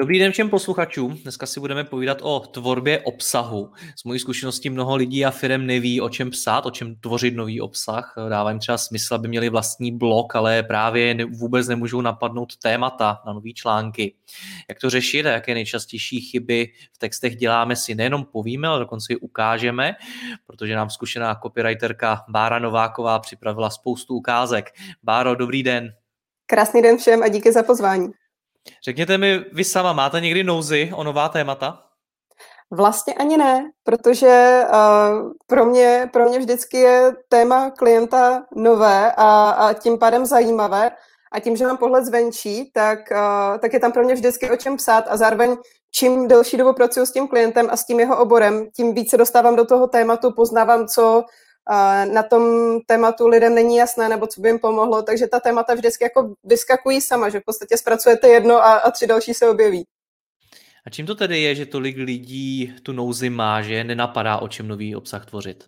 [0.00, 1.18] Dobrý den všem posluchačům.
[1.22, 3.70] Dneska si budeme povídat o tvorbě obsahu.
[3.96, 7.60] Z mojí zkušenosti mnoho lidí a firm neví, o čem psát, o čem tvořit nový
[7.60, 8.14] obsah.
[8.28, 13.32] Dává jim třeba smysl, aby měli vlastní blog, ale právě vůbec nemůžou napadnout témata na
[13.32, 14.14] nové články.
[14.68, 19.12] Jak to řešit a jaké nejčastější chyby v textech děláme si nejenom povíme, ale dokonce
[19.12, 19.94] i ukážeme,
[20.46, 24.70] protože nám zkušená copywriterka Bára Nováková připravila spoustu ukázek.
[25.02, 25.94] Báro, dobrý den.
[26.46, 28.12] Krásný den všem a díky za pozvání.
[28.84, 31.82] Řekněte mi, vy sama máte někdy nouzy o nová témata?
[32.72, 39.50] Vlastně ani ne, protože uh, pro, mě, pro mě vždycky je téma klienta nové a,
[39.50, 40.90] a tím pádem zajímavé.
[41.32, 44.56] A tím, že mám pohled zvenčí, tak, uh, tak je tam pro mě vždycky o
[44.56, 45.56] čem psát a zároveň
[45.90, 49.56] čím delší dobu pracuji s tím klientem a s tím jeho oborem, tím více dostávám
[49.56, 51.24] do toho tématu, poznávám, co,
[52.04, 52.42] na tom
[52.86, 57.00] tématu lidem není jasné, nebo co by jim pomohlo, takže ta témata vždycky jako vyskakují
[57.00, 59.84] sama, že v podstatě zpracujete jedno a, a tři další se objeví.
[60.86, 64.68] A čím to tedy je, že tolik lidí tu nouzi má, že nenapadá, o čem
[64.68, 65.64] nový obsah tvořit?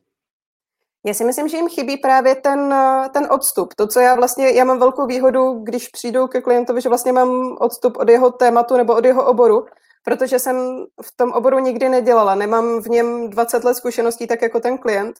[1.06, 2.74] Já si myslím, že jim chybí právě ten,
[3.12, 3.74] ten odstup.
[3.74, 7.56] To, co já vlastně, já mám velkou výhodu, když přijdu ke klientovi, že vlastně mám
[7.60, 9.66] odstup od jeho tématu nebo od jeho oboru,
[10.04, 10.56] protože jsem
[11.02, 12.34] v tom oboru nikdy nedělala.
[12.34, 15.16] Nemám v něm 20 let zkušeností tak jako ten klient.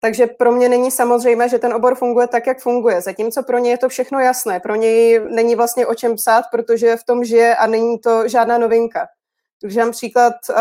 [0.00, 3.00] Takže pro mě není samozřejmé, že ten obor funguje tak, jak funguje.
[3.00, 4.60] Zatímco pro ně je to všechno jasné.
[4.60, 8.58] Pro něj není vlastně o čem psát, protože v tom žije a není to žádná
[8.58, 9.06] novinka.
[9.60, 10.56] Takže mám příklad, uh,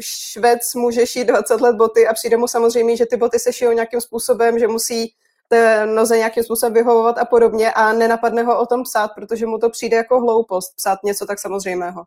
[0.00, 3.72] švec může šít 20 let boty a přijde mu samozřejmě, že ty boty se šijou
[3.72, 5.12] nějakým způsobem, že musí
[5.48, 9.58] té noze nějakým způsobem vyhovovat a podobně a nenapadne ho o tom psát, protože mu
[9.58, 12.04] to přijde jako hloupost psát něco tak samozřejmého.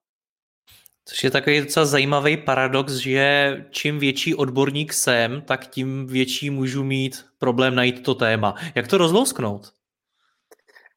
[1.05, 6.83] Což je takový docela zajímavý paradox, že čím větší odborník jsem, tak tím větší můžu
[6.83, 8.55] mít problém najít to téma.
[8.75, 9.71] Jak to rozlousknout?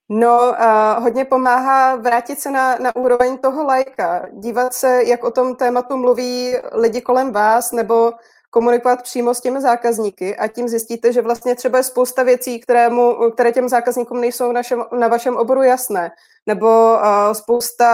[0.09, 5.31] No, uh, hodně pomáhá vrátit se na, na úroveň toho lajka, dívat se, jak o
[5.31, 8.13] tom tématu mluví lidi kolem vás, nebo
[8.55, 12.89] komunikovat přímo s těmi zákazníky a tím zjistíte, že vlastně třeba je spousta věcí, které,
[12.89, 16.11] mu, které těm zákazníkům nejsou našem, na vašem oboru jasné,
[16.47, 17.89] nebo uh, spousta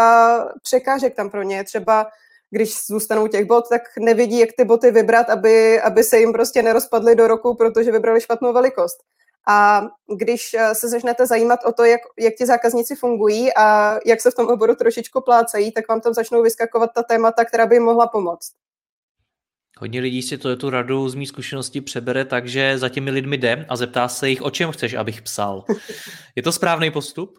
[0.62, 1.64] překážek tam pro ně.
[1.64, 2.06] Třeba
[2.50, 6.62] když zůstanou těch bot, tak nevidí, jak ty boty vybrat, aby, aby se jim prostě
[6.62, 8.98] nerozpadly do roku, protože vybrali špatnou velikost.
[9.48, 14.30] A když se začnete zajímat o to, jak, jak ti zákazníci fungují a jak se
[14.30, 17.82] v tom oboru trošičku plácají, tak vám tam začnou vyskakovat ta témata, která by jim
[17.82, 18.50] mohla pomoct.
[19.80, 23.38] Hodně lidí si to, tu radu z mý zkušenosti přebere tak, že za těmi lidmi
[23.38, 25.64] jde a zeptá se jich, o čem chceš, abych psal.
[26.36, 27.38] Je to správný postup?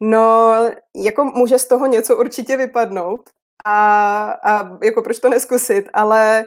[0.00, 0.52] No,
[0.96, 3.20] jako může z toho něco určitě vypadnout
[3.64, 6.44] a, a jako proč to neskusit, ale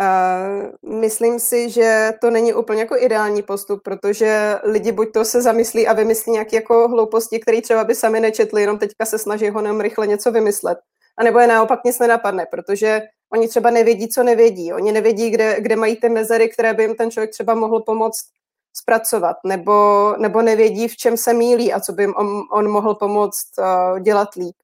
[0.00, 5.42] uh, myslím si, že to není úplně jako ideální postup, protože lidi buď to se
[5.42, 9.48] zamyslí a vymyslí nějaké jako hlouposti, které třeba by sami nečetli, jenom teďka se snaží
[9.48, 10.78] honem rychle něco vymyslet.
[11.18, 13.02] A nebo je naopak nic nenapadne, protože
[13.32, 14.72] oni třeba nevědí, co nevědí.
[14.72, 18.24] Oni nevědí, kde, kde mají ty mezery, které by jim ten člověk třeba mohl pomoct
[18.76, 22.94] zpracovat, nebo, nebo nevědí, v čem se mílí a co by jim on, on mohl
[22.94, 24.56] pomoct uh, dělat líp.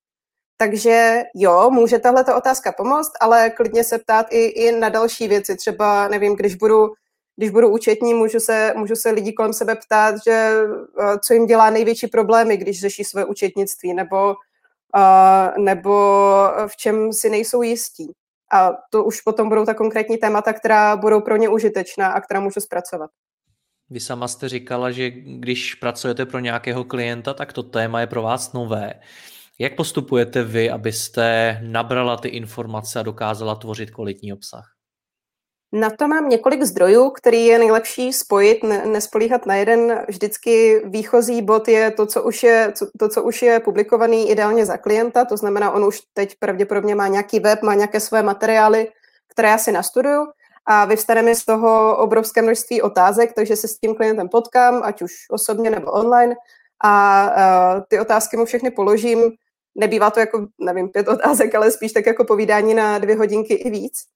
[0.56, 5.56] Takže jo, může tahle otázka pomoct, ale klidně se ptát i, i na další věci.
[5.56, 6.92] Třeba, nevím, když budu,
[7.36, 10.52] když budu účetní, můžu se, můžu se lidí kolem sebe ptát, že
[10.98, 14.34] uh, co jim dělá největší problémy, když řeší své účetnictví, nebo,
[15.58, 15.92] nebo
[16.66, 18.12] v čem si nejsou jistí.
[18.52, 22.40] A to už potom budou ta konkrétní témata, která budou pro ně užitečná a která
[22.40, 23.10] můžu zpracovat.
[23.90, 28.22] Vy sama jste říkala, že když pracujete pro nějakého klienta, tak to téma je pro
[28.22, 28.94] vás nové.
[29.58, 34.73] Jak postupujete vy, abyste nabrala ty informace a dokázala tvořit kvalitní obsah?
[35.76, 40.04] Na to mám několik zdrojů, který je nejlepší spojit, ne, nespolíhat na jeden.
[40.08, 44.76] Vždycky výchozí bod je to, co už je, to, co už je publikovaný ideálně za
[44.76, 48.88] klienta, to znamená, on už teď pravděpodobně má nějaký web, má nějaké své materiály,
[49.28, 50.26] které já si nastuduju
[50.66, 55.02] a vyvstane mi z toho obrovské množství otázek, takže se s tím klientem potkám, ať
[55.02, 56.34] už osobně nebo online
[56.84, 57.24] a
[57.76, 59.32] uh, ty otázky mu všechny položím,
[59.74, 63.70] nebývá to jako, nevím, pět otázek, ale spíš tak jako povídání na dvě hodinky i
[63.70, 64.13] víc.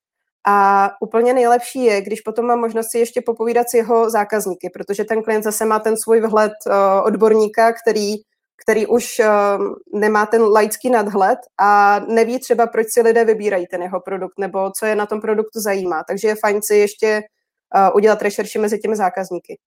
[0.51, 5.05] A úplně nejlepší je, když potom mám možnost si ještě popovídat s jeho zákazníky, protože
[5.05, 6.73] ten klient zase má ten svůj vhled uh,
[7.05, 8.15] odborníka, který,
[8.63, 13.83] který už uh, nemá ten laický nadhled a neví třeba, proč si lidé vybírají ten
[13.83, 16.05] jeho produkt nebo co je na tom produktu zajímá.
[16.09, 17.23] Takže je fajn si ještě
[17.75, 19.59] uh, udělat rešerši mezi těmi zákazníky.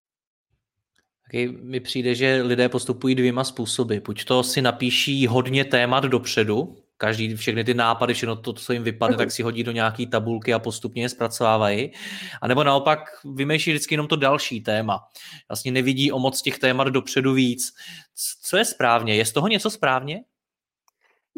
[1.25, 3.97] Taky mi přijde, že lidé postupují dvěma způsoby.
[3.97, 8.83] Buď to si napíší hodně témat dopředu, každý, všechny ty nápady, všechno to, co jim
[8.83, 11.91] vypadne, tak si hodí do nějaké tabulky a postupně je zpracovávají.
[12.41, 14.99] A nebo naopak vymýšlí vždycky jenom to další téma.
[15.49, 17.73] Vlastně nevidí o moc těch témat dopředu víc.
[18.43, 19.15] Co je správně?
[19.15, 20.21] Je z toho něco správně?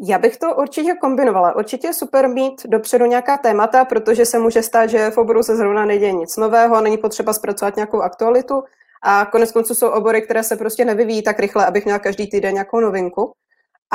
[0.08, 1.56] Já bych to určitě kombinovala.
[1.56, 5.56] Určitě je super mít dopředu nějaká témata, protože se může stát, že v oboru se
[5.56, 8.62] zrovna neděje nic nového, není potřeba zpracovat nějakou aktualitu
[9.02, 12.52] a konec konců jsou obory, které se prostě nevyvíjí tak rychle, abych měla každý týden
[12.52, 13.32] nějakou novinku.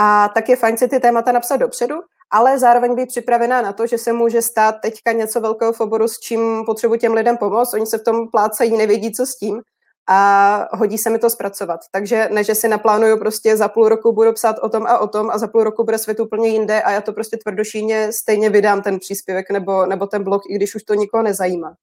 [0.01, 1.95] A tak je fajn si ty témata napsat dopředu,
[2.31, 6.07] ale zároveň být připravená na to, že se může stát teďka něco velkého v oboru,
[6.07, 7.73] s čím potřebuji těm lidem pomoct.
[7.73, 9.61] Oni se v tom plácají, nevědí, co s tím
[10.09, 11.79] a hodí se mi to zpracovat.
[11.91, 15.07] Takže ne, že si naplánuju prostě za půl roku budu psát o tom a o
[15.07, 18.49] tom a za půl roku bude svět úplně jinde a já to prostě tvrdošíně stejně
[18.49, 21.75] vydám ten příspěvek nebo, nebo ten blog, i když už to nikoho nezajímá.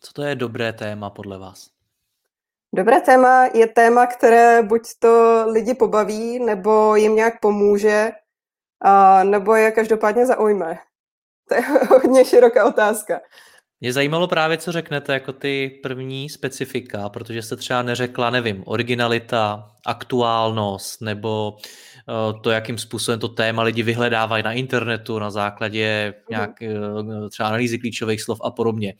[0.00, 1.77] Co to je dobré téma podle vás?
[2.74, 8.10] Dobré téma je téma, které buď to lidi pobaví, nebo jim nějak pomůže,
[8.84, 10.78] a, nebo je každopádně zaujme.
[11.48, 13.20] To je hodně široká otázka.
[13.80, 19.70] Mě zajímalo právě, co řeknete jako ty první specifika, protože jste třeba neřekla, nevím, originalita,
[19.86, 26.24] aktuálnost, nebo uh, to, jakým způsobem to téma lidi vyhledávají na internetu na základě mhm.
[26.30, 28.94] nějak uh, třeba analýzy klíčových slov a podobně.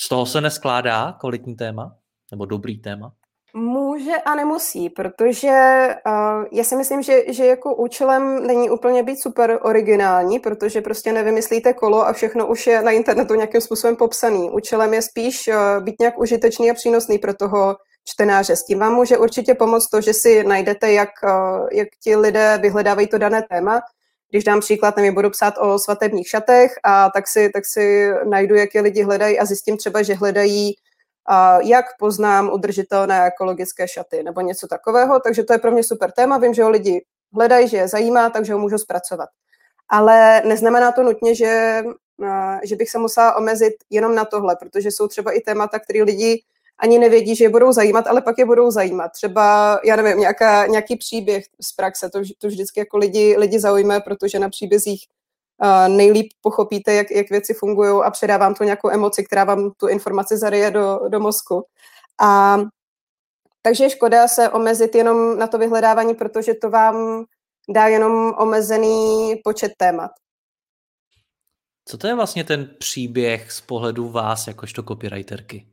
[0.00, 1.96] Z toho se neskládá kvalitní téma?
[2.30, 3.12] Nebo dobrý téma?
[3.54, 9.22] Může a nemusí, protože uh, já si myslím, že, že jako účelem není úplně být
[9.22, 14.50] super originální, protože prostě nevymyslíte kolo a všechno už je na internetu nějakým způsobem popsaný.
[14.50, 18.56] Účelem je spíš uh, být nějak užitečný a přínosný pro toho čtenáře.
[18.56, 22.58] S tím vám může určitě pomoct to, že si najdete, jak, uh, jak ti lidé
[22.62, 23.80] vyhledávají to dané téma.
[24.30, 28.54] Když dám příklad, nevím, budu psát o svatebních šatech a tak si, tak si najdu,
[28.54, 30.74] jak je lidi hledají a zjistím třeba, že hledají
[31.60, 35.20] jak poznám udržitelné ekologické šaty nebo něco takového.
[35.20, 36.38] Takže to je pro mě super téma.
[36.38, 39.28] Vím, že ho lidi hledají, že je zajímá, takže ho můžu zpracovat.
[39.88, 41.82] Ale neznamená to nutně, že,
[42.64, 46.42] že bych se musela omezit jenom na tohle, protože jsou třeba i témata, které lidi
[46.78, 49.08] ani nevědí, že je budou zajímat, ale pak je budou zajímat.
[49.08, 54.00] Třeba, já nevím, nějaká, nějaký příběh z praxe, to, to vždycky jako lidi, lidi zaujme,
[54.00, 55.06] protože na příbězích
[55.88, 60.36] nejlíp pochopíte, jak, jak věci fungují a předávám to nějakou emoci, která vám tu informaci
[60.36, 61.66] zaryje do, do mozku.
[62.20, 62.58] A
[63.62, 67.24] takže je škoda se omezit jenom na to vyhledávání, protože to vám
[67.74, 70.10] dá jenom omezený počet témat.
[71.88, 75.66] Co to je vlastně ten příběh z pohledu vás jakožto copywriterky?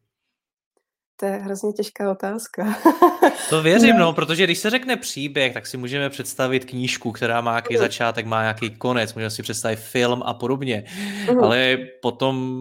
[1.15, 2.75] To je hrozně těžká otázka.
[3.49, 7.51] to věřím, no, protože když se řekne příběh, tak si můžeme představit knížku, která má
[7.51, 10.83] nějaký začátek, má nějaký konec, můžeme si představit film a podobně.
[11.25, 11.43] Uh-huh.
[11.43, 12.55] Ale potom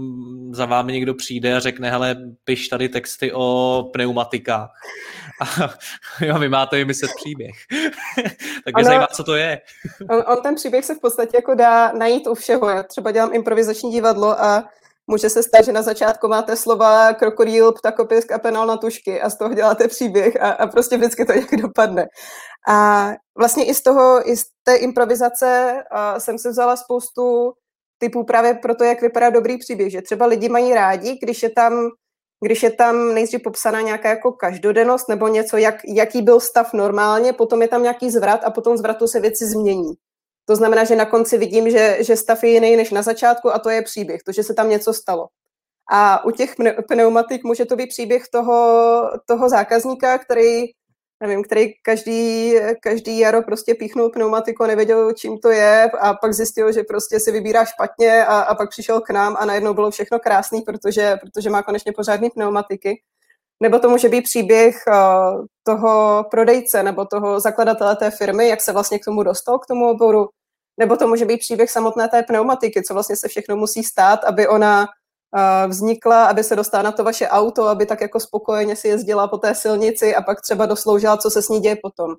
[0.51, 4.71] za vámi někdo přijde a řekne, hele, piš tady texty o pneumatikách.
[5.41, 5.71] A
[6.25, 7.55] jo, vy máte vymyslet příběh.
[8.65, 9.61] tak mě zajímá, co to je.
[10.11, 12.69] on, on ten příběh se v podstatě jako dá najít u všeho.
[12.69, 14.65] Já třeba dělám improvizační divadlo a
[15.07, 19.31] Může se stát, že na začátku máte slova krokodýl, ptakopisk a penál na tušky a
[19.31, 22.07] z toho děláte příběh a, a prostě vždycky to nějak dopadne.
[22.69, 27.53] A vlastně i z toho, i z té improvizace uh, jsem si vzala spoustu
[27.99, 31.51] typů právě pro to, jak vypadá dobrý příběh, že třeba lidi mají rádi, když je
[31.51, 31.91] tam
[32.45, 37.33] když je tam nejdřív popsaná nějaká jako každodennost nebo něco, jak, jaký byl stav normálně,
[37.33, 39.93] potom je tam nějaký zvrat a potom zvratu se věci změní.
[40.45, 43.59] To znamená, že na konci vidím, že, že stav je jiný než na začátku a
[43.59, 45.29] to je příběh, to, že se tam něco stalo.
[45.93, 46.55] A u těch
[46.89, 50.65] pneumatik může to být příběh toho, toho zákazníka, který,
[51.23, 56.73] nevím, který každý, každý jaro prostě píchnul pneumatiku, nevěděl, čím to je a pak zjistil,
[56.73, 60.19] že prostě si vybírá špatně a, a pak přišel k nám a najednou bylo všechno
[60.19, 63.03] krásný, protože, protože má konečně pořádný pneumatiky.
[63.63, 68.73] Nebo to může být příběh uh, toho prodejce nebo toho zakladatele té firmy, jak se
[68.73, 70.29] vlastně k tomu dostal, k tomu oboru.
[70.81, 74.49] Nebo to může být příběh samotné té pneumatiky, co vlastně se všechno musí stát, aby
[74.49, 78.89] ona uh, vznikla, aby se dostala na to vaše auto, aby tak jako spokojeně si
[78.89, 82.15] jezdila po té silnici a pak třeba dosloužila, co se s ní děje potom.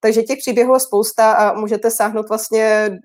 [0.00, 2.98] Takže těch příběhů je spousta a můžete sáhnout vlastně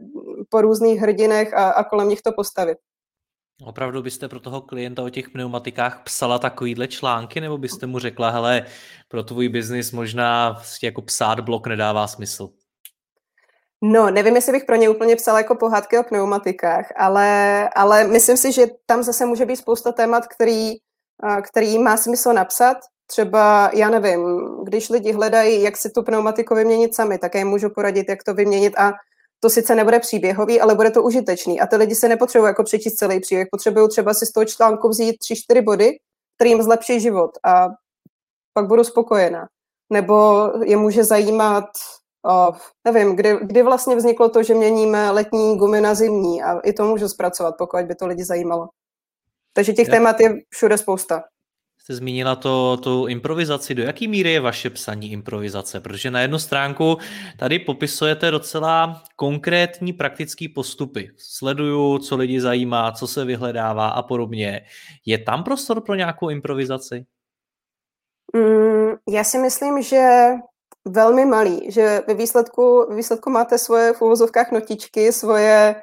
[0.50, 2.78] po různých hrdinech a, a kolem nich to postavit.
[3.64, 8.30] Opravdu byste pro toho klienta o těch pneumatikách psala takovýhle články, nebo byste mu řekla,
[8.30, 8.66] hele,
[9.08, 12.50] pro tvůj biznis možná jako psát blok nedává smysl?
[13.84, 18.38] No, nevím, jestli bych pro ně úplně psala jako pohádky o pneumatikách, ale, ale myslím
[18.38, 20.74] si, že tam zase může být spousta témat, který,
[21.44, 22.78] který má smysl napsat.
[23.08, 27.48] Třeba, já nevím, když lidi hledají, jak si tu pneumatiku vyměnit sami, tak já jim
[27.48, 28.94] můžu poradit, jak to vyměnit a
[29.40, 31.60] to sice nebude příběhový, ale bude to užitečný.
[31.60, 34.90] A ty lidi se nepotřebují jako přečíst celý příběh, potřebují třeba si z toho článku
[34.90, 35.98] vzít tři, čtyři body,
[36.36, 37.68] který jim zlepší život a
[38.54, 39.48] pak budu spokojená.
[39.94, 41.66] Nebo je může zajímat,
[42.26, 42.52] o,
[42.86, 46.86] nevím, kdy, kdy vlastně vzniklo to, že měníme letní gumy na zimní a i to
[46.86, 48.68] můžu zpracovat, pokud by to lidi zajímalo.
[49.54, 51.24] Takže těch témat je všude spousta
[51.86, 53.76] jste zmínila to, tu improvizaci.
[53.76, 55.80] Do jaký míry je vaše psaní improvizace?
[55.80, 56.98] Protože na jednu stránku
[57.40, 61.12] tady popisujete docela konkrétní praktické postupy.
[61.18, 64.62] Sleduju, co lidi zajímá, co se vyhledává a podobně.
[65.06, 67.06] Je tam prostor pro nějakou improvizaci?
[68.36, 70.30] Mm, já si myslím, že
[70.88, 75.76] velmi malý, že ve výsledku, výsledku máte svoje v uvozovkách notičky, svoje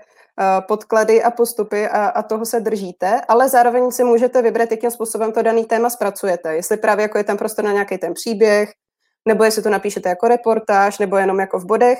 [0.68, 5.32] podklady a postupy a, a toho se držíte, ale zároveň si můžete vybrat, jakým způsobem
[5.32, 6.54] to daný téma zpracujete.
[6.54, 8.72] Jestli právě jako je tam prostor na nějaký ten příběh,
[9.28, 11.99] nebo jestli to napíšete jako reportáž, nebo jenom jako v bodech.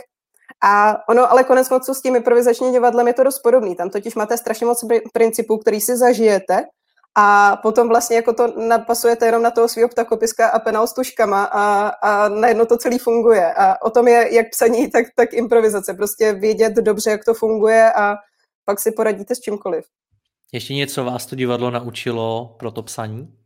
[0.65, 3.77] A ono, ale konec konců s tím improvizačním divadlem je to dost podobný.
[3.77, 6.63] Tam totiž máte strašně moc principů, který si zažijete
[7.15, 11.45] a potom vlastně jako to napasujete jenom na toho svého ptakopiska a penál s tuškama
[11.45, 13.55] a, a najednou to celý funguje.
[13.55, 15.95] A o tom je jak psaní, tak, tak improvizace.
[15.95, 18.17] Prostě vědět dobře, jak to funguje a
[18.65, 19.85] pak si poradíte s čímkoliv.
[20.53, 23.39] Ještě něco vás to divadlo naučilo pro to psaní?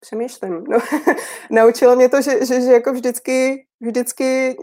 [0.00, 0.64] Přemýšlím.
[0.68, 0.78] No,
[1.50, 4.56] naučilo mě to, že, že, že jako vždycky, vždycky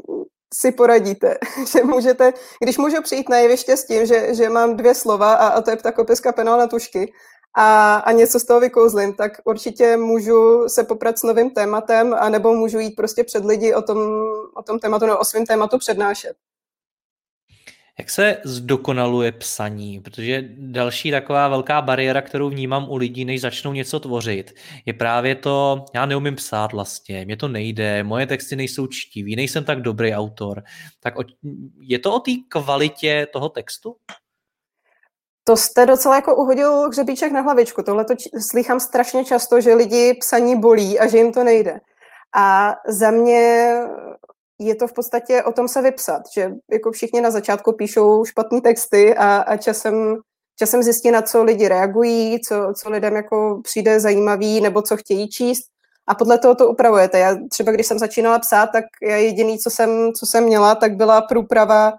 [0.53, 1.37] si poradíte.
[1.73, 5.47] že můžete, když můžu přijít na jeviště s tím, že, že mám dvě slova a,
[5.47, 7.13] a to je ptakopiska penál na tušky
[7.57, 12.29] a, a něco z toho vykouzlím, tak určitě můžu se poprat s novým tématem a
[12.29, 13.97] nebo můžu jít prostě před lidi o tom,
[14.55, 16.33] o tom tématu nebo o svém tématu přednášet.
[17.99, 19.99] Jak se zdokonaluje psaní?
[19.99, 24.53] Protože další taková velká bariéra, kterou vnímám u lidí, než začnou něco tvořit,
[24.85, 29.63] je právě to, já neumím psát vlastně, mě to nejde, moje texty nejsou čtivý, nejsem
[29.63, 30.63] tak dobrý autor.
[30.99, 31.13] Tak
[31.79, 33.95] je to o té kvalitě toho textu?
[35.43, 37.83] To jste docela jako uhodil hřebíček na hlavičku.
[37.83, 38.13] Tohle to
[38.49, 41.79] slychám strašně často, že lidi psaní bolí a že jim to nejde.
[42.35, 43.73] A za mě
[44.59, 48.61] je to v podstatě o tom se vypsat, že jako všichni na začátku píšou špatné
[48.61, 50.17] texty a, a časem,
[50.59, 55.29] časem zjistí, na co lidi reagují, co, co lidem jako přijde zajímavý nebo co chtějí
[55.29, 55.63] číst
[56.07, 57.19] a podle toho to upravujete.
[57.19, 60.95] Já třeba, když jsem začínala psát, tak já jediný, co jsem, co jsem měla, tak
[60.95, 61.93] byla průprava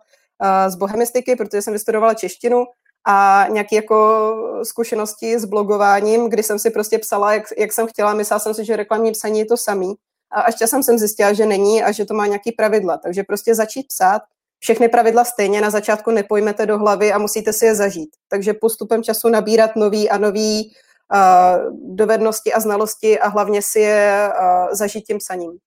[0.68, 2.64] z bohemistiky, protože jsem vystudovala češtinu
[3.06, 8.14] a nějaké jako zkušenosti s blogováním, kdy jsem si prostě psala, jak, jak jsem chtěla.
[8.14, 9.94] Myslela jsem si, že reklamní psaní je to samý.
[10.32, 12.98] A až časem jsem zjistila, že není a že to má nějaký pravidla.
[12.98, 14.22] Takže prostě začít psát,
[14.58, 18.10] všechny pravidla stejně na začátku nepojmete do hlavy a musíte si je zažít.
[18.28, 20.72] Takže postupem času nabírat nový a nový
[21.14, 25.58] uh, dovednosti a znalosti a hlavně si je uh, zažít tím psaním.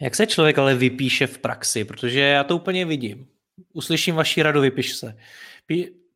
[0.00, 1.84] Jak se člověk ale vypíše v praxi?
[1.84, 3.26] Protože já to úplně vidím.
[3.72, 5.16] Uslyším vaši radu, vypiš se.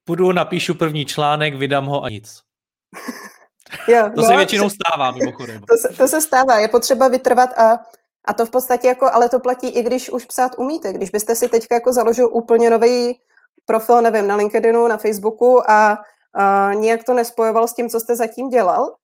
[0.05, 2.41] Půjdu, napíšu první článek, vydám ho a nic.
[3.89, 5.61] Jo, to no, se většinou stává, mimochodem.
[5.69, 7.81] To se, to se stává, je potřeba vytrvat a,
[8.25, 10.93] a to v podstatě jako, ale to platí i když už psát umíte.
[10.93, 13.21] Když byste si teďka jako založil úplně nový
[13.67, 15.99] profil, nevím, na LinkedInu, na Facebooku a,
[16.35, 18.95] a nijak to nespojoval s tím, co jste zatím dělal,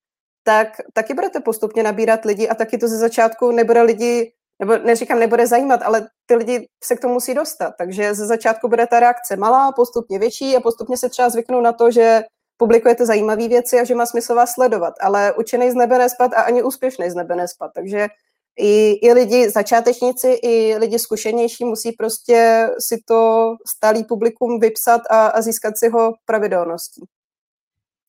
[0.44, 5.18] tak taky budete postupně nabírat lidi a taky to ze začátku nebude lidi, nebo neříkám,
[5.18, 7.74] nebude zajímat, ale ty lidi se k tomu musí dostat.
[7.78, 11.72] Takže ze začátku bude ta reakce malá, postupně větší a postupně se třeba zvyknou na
[11.72, 12.22] to, že
[12.56, 16.42] publikujete zajímavé věci a že má smysl vás sledovat, ale učený z nebe nespat a
[16.42, 17.70] ani úspěšný z nebe nespat.
[17.74, 18.08] Takže
[18.60, 25.26] i, i lidi začátečníci, i lidi zkušenější musí prostě si to stálý publikum vypsat a,
[25.26, 27.02] a získat si ho pravidelností.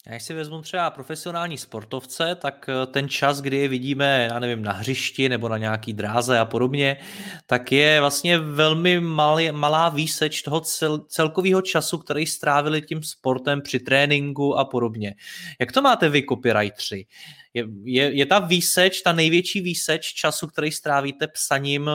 [0.09, 4.61] Když si vezmu třeba profesionální sportovce, tak eh, ten čas, kdy je vidíme, já nevím,
[4.61, 6.97] na hřišti nebo na nějaký dráze a podobně,
[7.45, 13.61] tak je vlastně velmi malý, malá výseč toho cel, celkového času, který strávili tím sportem
[13.61, 15.15] při tréninku a podobně.
[15.59, 17.05] Jak to máte vy, copywriteri?
[17.53, 21.93] Je, je, je ta výseč, ta největší výseč času, který strávíte psaním eh,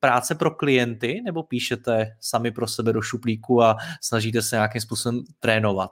[0.00, 5.22] práce pro klienty, nebo píšete sami pro sebe do šuplíku a snažíte se nějakým způsobem
[5.40, 5.90] trénovat?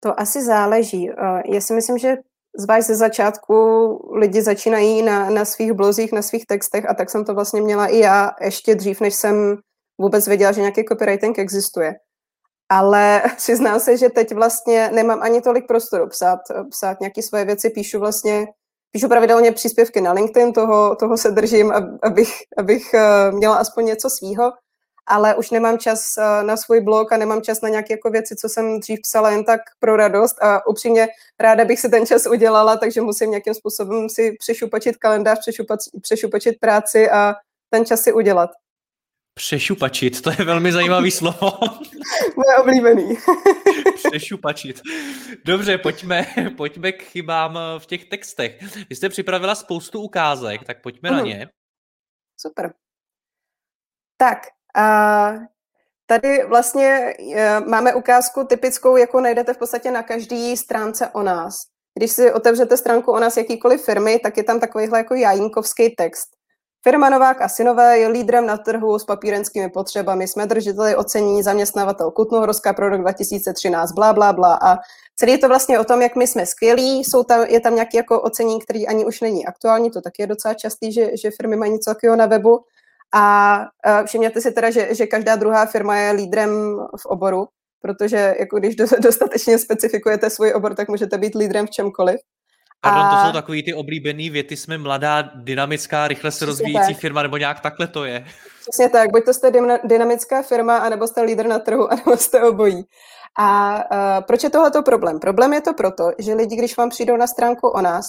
[0.00, 1.10] To asi záleží.
[1.10, 2.16] Eh, já si myslím, že
[2.58, 3.54] zvlášť ze začátku
[4.14, 7.86] lidi začínají na, na svých blozích, na svých textech a tak jsem to vlastně měla
[7.86, 9.56] i já ještě dřív, než jsem
[10.00, 11.94] vůbec věděla, že nějaký copywriting existuje.
[12.68, 16.40] Ale přiznám se, že teď vlastně nemám ani tolik prostoru psát,
[16.70, 18.46] psát nějaké svoje věci, píšu vlastně
[18.92, 24.10] píšu pravidelně příspěvky na LinkedIn, toho, toho se držím, abych, abych uh, měla aspoň něco
[24.10, 24.52] svýho,
[25.06, 28.36] ale už nemám čas uh, na svůj blog a nemám čas na nějaké jako věci,
[28.36, 31.08] co jsem dřív psala jen tak pro radost a upřímně
[31.40, 36.60] ráda bych si ten čas udělala, takže musím nějakým způsobem si přešupačit kalendář, přešupačit, přešupačit
[36.60, 37.34] práci a
[37.70, 38.50] ten čas si udělat.
[39.34, 41.38] Přešupačit, to je velmi zajímavý slovo.
[42.36, 43.16] Moje oblíbený.
[44.08, 44.80] Přešupačit.
[45.44, 46.26] Dobře, pojďme,
[46.56, 48.76] pojďme k chybám v těch textech.
[48.90, 51.16] Vy jste připravila spoustu ukázek, tak pojďme mm.
[51.16, 51.48] na ně.
[52.40, 52.72] Super.
[54.16, 54.38] Tak,
[54.76, 55.32] a
[56.06, 61.56] tady vlastně e, máme ukázku typickou, jako najdete v podstatě na každé stránce o nás.
[61.98, 66.28] Když si otevřete stránku o nás jakýkoliv firmy, tak je tam takovýhle jako jajínkovský text.
[66.82, 70.28] Firma Novák a synové je lídrem na trhu s papírenskými potřebami.
[70.28, 74.58] Jsme držiteli ocení zaměstnavatel Kutnohorská pro rok 2013, blá, blá, blá.
[74.62, 74.78] A
[75.16, 77.04] celý je to vlastně o tom, jak my jsme skvělí.
[77.04, 79.90] Jsou tam, je tam nějaké jako ocení, který ani už není aktuální.
[79.90, 82.64] To taky je docela častý, že, že firmy mají něco takového na webu.
[83.14, 83.58] A
[84.06, 86.50] všimněte si teda, že, že každá druhá firma je lídrem
[86.96, 87.46] v oboru,
[87.82, 92.20] protože jako když dostatečně specifikujete svůj obor, tak můžete být lídrem v čemkoliv.
[92.82, 93.10] Pardon, a...
[93.10, 97.00] to jsou takový ty oblíbený věty, jsme mladá, dynamická, rychle se rozvíjící tak.
[97.00, 98.24] firma, nebo nějak takhle to je.
[98.60, 99.52] Přesně tak, buď to jste
[99.84, 102.84] dynamická firma, anebo jste lídr na trhu, anebo jste obojí.
[103.38, 105.18] A uh, proč je tohleto problém?
[105.18, 108.06] Problém je to proto, že lidi, když vám přijdou na stránku o nás,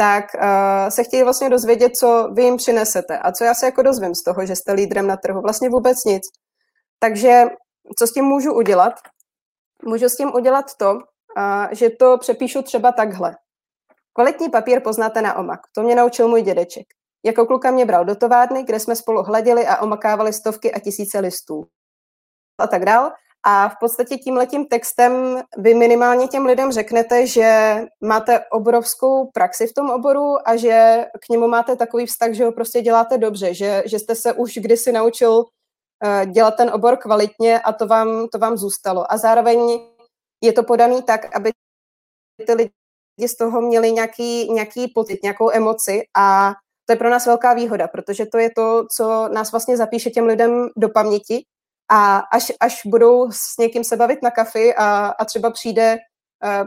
[0.00, 3.18] tak uh, se chtějí vlastně dozvědět, co vy jim přinesete.
[3.18, 5.40] A co já se jako dozvím z toho, že jste lídrem na trhu?
[5.40, 6.22] Vlastně vůbec nic.
[6.98, 7.44] Takže
[7.98, 8.94] co s tím můžu udělat?
[9.84, 11.00] Můžu s tím udělat to, uh,
[11.70, 13.36] že to přepíšu třeba takhle.
[14.12, 15.60] Kvalitní papír poznáte na omak.
[15.74, 16.86] To mě naučil můj dědeček.
[17.24, 21.18] Jako kluka mě bral do továrny, kde jsme spolu hladili a omakávali stovky a tisíce
[21.18, 21.64] listů.
[22.58, 23.12] A tak dál.
[23.50, 29.66] A v podstatě tím letím textem vy minimálně těm lidem řeknete, že máte obrovskou praxi
[29.66, 33.54] v tom oboru a že k němu máte takový vztah, že ho prostě děláte dobře,
[33.54, 38.28] že, že jste se už kdysi naučil uh, dělat ten obor kvalitně a to vám,
[38.28, 39.12] to vám zůstalo.
[39.12, 39.80] A zároveň
[40.44, 41.50] je to podaný tak, aby
[42.46, 46.54] ty lidi z toho měli nějaký, nějaký pocit, nějakou emoci a
[46.86, 50.26] to je pro nás velká výhoda, protože to je to, co nás vlastně zapíše těm
[50.26, 51.44] lidem do paměti
[51.88, 55.98] a až, až budou s někým se bavit na kafi a, a třeba přijde,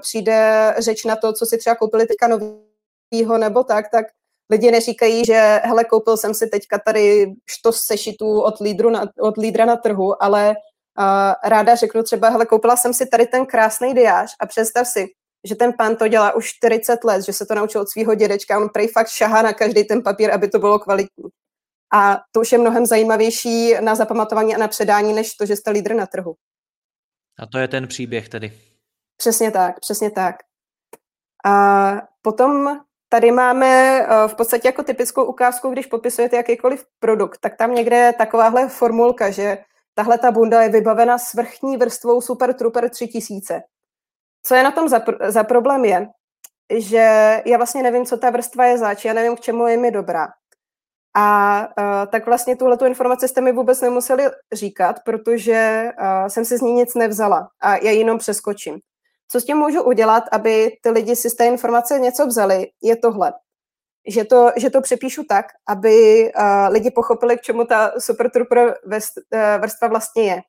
[0.02, 4.06] přijde řeč na to, co si třeba koupili teďka novýho nebo tak, tak
[4.52, 9.38] lidi neříkají, že hele, koupil jsem si teďka tady štos sešitů od, lídru na, od
[9.38, 13.94] lídra na trhu, ale uh, ráda řeknu třeba, hele, koupila jsem si tady ten krásný
[13.94, 15.08] diář a představ si,
[15.48, 18.58] že ten pán to dělá už 40 let, že se to naučil od svého dědečka,
[18.58, 21.24] on prej fakt šahá na každý ten papír, aby to bylo kvalitní.
[21.93, 25.71] A to už je mnohem zajímavější na zapamatování a na předání, než to, že jste
[25.71, 26.36] lídr na trhu.
[27.39, 28.54] A to je ten příběh tedy.
[29.17, 30.36] Přesně tak, přesně tak.
[31.45, 37.58] A potom tady máme eh, v podstatě jako typickou ukázku, když popisujete jakýkoliv produkt, tak
[37.58, 39.58] tam někde je takováhle formulka, že
[39.93, 43.62] tahle ta bunda je vybavena s vrchní vrstvou Super Trooper 3000.
[44.43, 46.08] Co je na tom za, pr- za problém je,
[46.77, 49.91] že já vlastně nevím, co ta vrstva je zač, já nevím, k čemu je mi
[49.91, 50.27] dobrá.
[51.15, 56.58] A uh, tak vlastně tuhle informaci jste mi vůbec nemuseli říkat, protože uh, jsem si
[56.58, 58.80] z ní nic nevzala a já jenom přeskočím.
[59.32, 62.95] Co s tím můžu udělat, aby ty lidi si z té informace něco vzali, je
[62.95, 63.34] tohle.
[64.08, 68.78] Že to, že to přepíšu tak, aby uh, lidi pochopili, k čemu ta Super Trooper
[69.60, 70.41] vrstva vlastně je.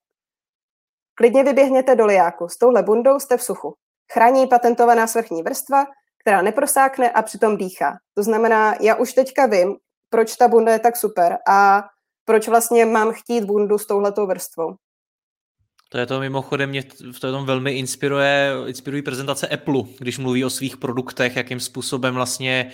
[1.15, 2.49] Klidně vyběhněte do lijáku.
[2.49, 3.75] S touhle bundou jste v suchu.
[4.13, 5.87] Chrání patentovaná svrchní vrstva,
[6.21, 7.97] která neprosákne a přitom dýchá.
[8.15, 9.77] To znamená, já už teďka vím,
[10.13, 11.85] proč ta bunda je tak super a
[12.25, 14.75] proč vlastně mám chtít bundu s touhletou vrstvou.
[15.89, 20.51] To je to mimochodem, mě v tom velmi inspiruje, inspirují prezentace Apple, když mluví o
[20.51, 22.73] svých produktech, jakým způsobem vlastně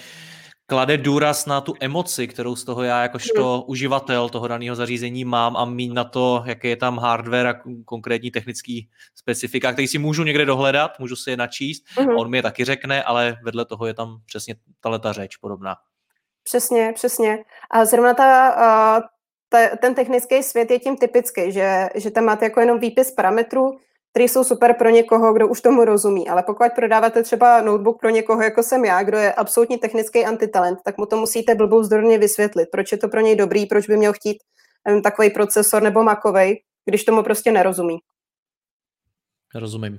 [0.66, 3.62] klade důraz na tu emoci, kterou z toho já jakožto hmm.
[3.66, 8.30] uživatel toho daného zařízení mám a mít na to, jaký je tam hardware a konkrétní
[8.30, 12.16] technický specifika, který si můžu někde dohledat, můžu si je načíst, hmm.
[12.16, 14.54] on mi je taky řekne, ale vedle toho je tam přesně
[15.00, 15.76] ta řeč podobná.
[16.48, 17.44] Přesně, přesně.
[17.70, 18.50] A zrovna ta,
[19.48, 23.78] ta, ten technický svět je tím typický, že, že tam máte jako jenom výpis parametrů,
[24.10, 26.28] které jsou super pro někoho, kdo už tomu rozumí.
[26.28, 30.78] Ale pokud prodáváte třeba notebook pro někoho, jako jsem já, kdo je absolutně technický antitalent,
[30.84, 33.96] tak mu to musíte blbou zdorně vysvětlit, proč je to pro něj dobrý, proč by
[33.96, 34.38] měl chtít
[34.90, 37.98] um, takový procesor nebo makovej, když tomu prostě nerozumí.
[39.54, 39.98] Rozumím.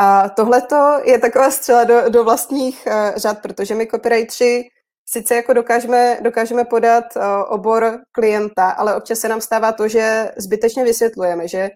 [0.00, 0.62] A tohle
[1.04, 4.68] je taková střela do, do vlastních uh, řad, protože my copywriteri
[5.12, 10.30] sice jako dokážeme, dokážeme podat uh, obor klienta, ale občas se nám stává to, že
[10.36, 11.70] zbytečně vysvětlujeme, že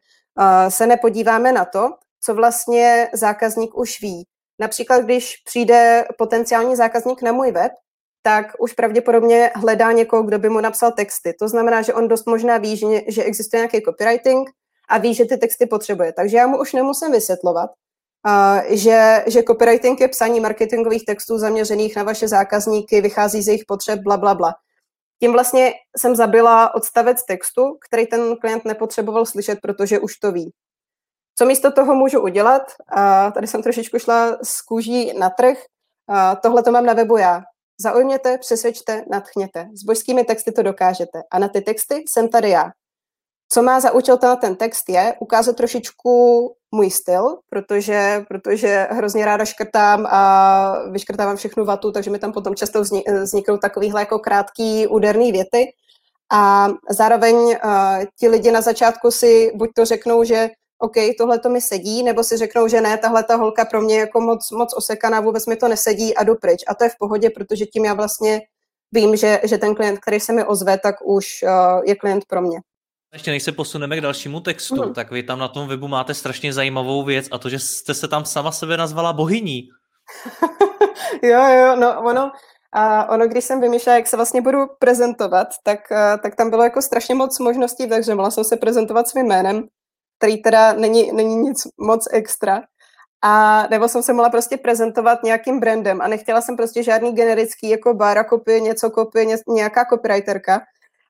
[0.69, 1.91] se nepodíváme na to,
[2.25, 4.25] co vlastně zákazník už ví.
[4.61, 7.73] Například, když přijde potenciální zákazník na můj web,
[8.23, 11.35] tak už pravděpodobně hledá někoho, kdo by mu napsal texty.
[11.39, 14.51] To znamená, že on dost možná ví, že, že existuje nějaký copywriting
[14.89, 16.13] a ví, že ty texty potřebuje.
[16.13, 17.92] Takže já mu už nemusím vysvětlovat, uh,
[18.69, 24.01] že, že copywriting je psaní marketingových textů zaměřených na vaše zákazníky, vychází z jejich potřeb,
[24.01, 24.55] bla, bla, bla.
[25.21, 30.53] Tím vlastně jsem zabila odstavec textu, který ten klient nepotřeboval slyšet, protože už to ví.
[31.39, 32.63] Co místo toho můžu udělat?
[32.89, 35.59] A tady jsem trošičku šla z kůží na trh.
[36.43, 37.43] Tohle to mám na webu já.
[37.81, 39.69] Zaujměte, přesvědčte, natchněte.
[39.75, 41.23] S božskými texty to dokážete.
[41.31, 42.71] A na ty texty jsem tady já.
[43.53, 49.45] Co má za účel ten text je ukázat trošičku můj styl, protože, protože hrozně ráda
[49.45, 52.83] škrtám a vyškrtávám všechnu vatu, takže mi tam potom často
[53.23, 55.73] vzniknou takovýhle jako krátký úderný věty.
[56.33, 57.55] A zároveň uh,
[58.19, 62.25] ti lidi na začátku si buď to řeknou, že OK, tohle to mi sedí, nebo
[62.25, 65.57] si řeknou, že ne, tahle ta holka pro mě jako moc, moc osekaná, vůbec mi
[65.57, 66.65] to nesedí a jdu pryč.
[66.69, 68.41] A to je v pohodě, protože tím já vlastně
[68.93, 72.43] vím, že, že ten klient, který se mi ozve, tak už uh, je klient pro
[72.43, 72.61] mě.
[73.13, 74.95] Ještě než se posuneme k dalšímu textu, mm.
[74.95, 78.09] tak vy tam na tom webu máte strašně zajímavou věc a to, že jste se
[78.09, 79.69] tam sama sebe nazvala bohyní.
[81.23, 82.33] jo, jo, no ono,
[82.73, 86.65] a ono, když jsem vymýšlela, jak se vlastně budu prezentovat, tak, uh, tak tam bylo
[86.65, 89.65] jako strašně moc možností, takže mohla jsem se prezentovat svým jménem,
[90.19, 92.63] který teda není, není nic moc extra.
[93.25, 97.69] A nebo jsem se mohla prostě prezentovat nějakým brandem a nechtěla jsem prostě žádný generický
[97.69, 100.63] jako bára kopy, něco kopy, ně, nějaká copywriterka.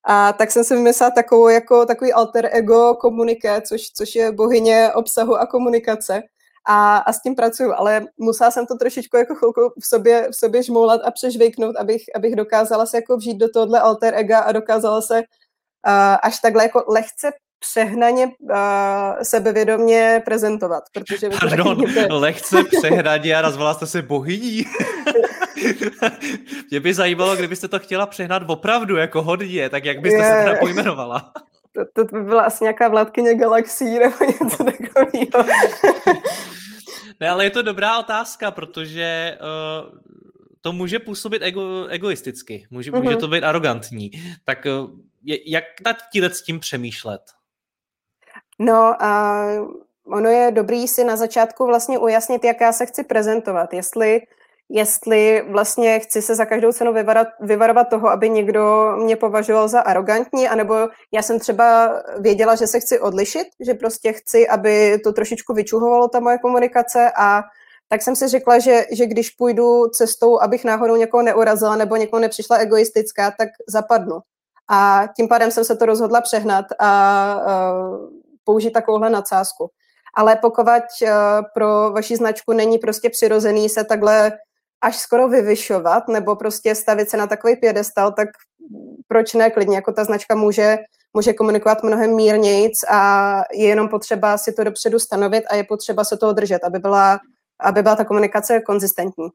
[0.04, 4.90] A tak jsem si vymyslela takovou, jako, takový alter ego komuniké, což, což je bohyně
[4.94, 6.22] obsahu a komunikace.
[6.66, 10.36] A, a s tím pracuju, ale musela jsem to trošičku jako chvilku v sobě, v
[10.36, 14.52] sobě žmoulat a přežvejknout, abych, abych dokázala se jako vžít do tohohle alter ega a
[14.52, 18.56] dokázala se uh, až takhle jako lehce přehnaně uh,
[19.22, 20.84] sebevědomně prezentovat.
[20.92, 24.64] Protože Pardon, lehce přehnaně a nazvala jste se bohyní.
[26.70, 30.44] Mě by zajímalo, kdybyste to chtěla přehnat opravdu jako hodně, tak jak byste je, se
[30.44, 31.32] teda pojmenovala?
[31.72, 35.44] To, to by byla asi nějaká vládkyně galaxií nebo něco takového.
[37.20, 39.98] ne, ale je to dobrá otázka, protože uh,
[40.60, 43.02] to může působit ego, egoisticky, může, uh-huh.
[43.02, 44.10] může to být arrogantní.
[44.44, 44.90] Tak uh,
[45.46, 45.96] jak nad
[46.34, 47.22] s tím přemýšlet?
[48.58, 49.44] No a
[50.06, 53.72] ono je dobrý si na začátku vlastně ujasnit, jak já se chci prezentovat.
[53.72, 54.20] Jestli,
[54.70, 59.80] jestli vlastně chci se za každou cenu vyvarat, vyvarovat toho, aby někdo mě považoval za
[59.80, 60.74] arrogantní, anebo
[61.12, 66.08] já jsem třeba věděla, že se chci odlišit, že prostě chci, aby to trošičku vyčuhovalo
[66.08, 67.42] ta moje komunikace a
[67.88, 72.20] tak jsem si řekla, že, že když půjdu cestou, abych náhodou někoho neurazila nebo někoho
[72.20, 74.18] nepřišla egoistická, tak zapadnu.
[74.70, 77.96] A tím pádem jsem se to rozhodla přehnat a uh,
[78.44, 79.70] použít takovouhle nadsázku.
[80.16, 81.08] Ale pokud uh,
[81.54, 84.32] pro vaši značku není prostě přirozený se takhle
[84.82, 88.28] až skoro vyvyšovat nebo prostě stavit se na takový piedestal, tak
[89.08, 90.78] proč ne klidně, jako ta značka může,
[91.12, 96.04] může komunikovat mnohem mírnějc a je jenom potřeba si to dopředu stanovit a je potřeba
[96.04, 97.18] se toho držet, aby byla,
[97.60, 99.28] aby byla ta komunikace konzistentní.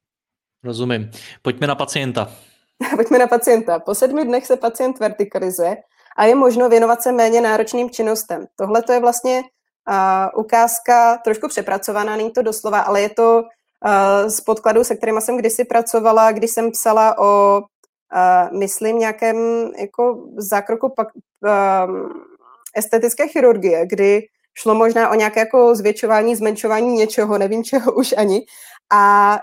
[0.63, 1.11] Rozumím.
[1.41, 2.31] Pojďme na pacienta.
[2.95, 3.79] Pojďme na pacienta.
[3.79, 5.77] Po sedmi dnech se pacient vertikalizuje
[6.17, 8.45] a je možno věnovat se méně náročným činnostem.
[8.55, 13.43] Tohle to je vlastně uh, ukázka trošku přepracovaná, není to doslova, ale je to
[14.27, 17.61] z podkladů, se kterými jsem kdysi pracovala, když jsem psala o,
[18.51, 19.37] myslím, nějakém
[19.77, 21.07] jako zákroku pak,
[22.75, 28.45] estetické chirurgie, kdy šlo možná o nějaké jako zvětšování, zmenšování něčeho, nevím čeho už ani.
[28.93, 29.37] A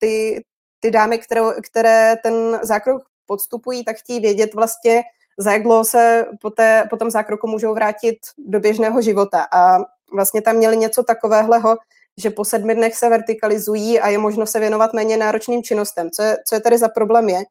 [0.00, 0.42] ty,
[0.80, 5.02] ty dámy, které, které ten zákrok podstupují, tak chtějí vědět vlastně,
[5.38, 9.46] za jak dlouho se po, té, po tom zákroku můžou vrátit do běžného života.
[9.52, 9.78] A
[10.12, 11.76] vlastně tam měli něco takového,
[12.20, 16.10] že po sedmi dnech se vertikalizují a je možno se věnovat méně náročným činnostem.
[16.10, 17.42] Co je, co je tady za problém je,